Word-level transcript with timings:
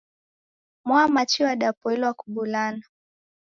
Mwamachi 0.85 1.43
wadapoilwa 1.43 2.13
kubulana. 2.19 2.83